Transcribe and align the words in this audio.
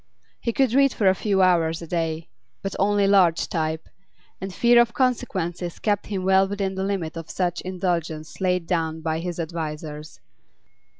He 0.39 0.51
could 0.51 0.73
read 0.73 0.91
for 0.93 1.07
a 1.07 1.13
few 1.13 1.43
hours 1.43 1.79
a 1.79 1.85
day, 1.85 2.27
but 2.63 2.75
only 2.79 3.05
large 3.05 3.47
type, 3.49 3.87
and 4.41 4.51
fear 4.51 4.81
of 4.81 4.95
consequences 4.95 5.77
kept 5.77 6.07
him 6.07 6.23
well 6.25 6.47
within 6.47 6.73
the 6.73 6.83
limit 6.83 7.15
of 7.15 7.29
such 7.29 7.61
indulgence 7.61 8.41
laid 8.41 8.65
down 8.65 9.01
by 9.01 9.19
his 9.19 9.37
advisers. 9.39 10.19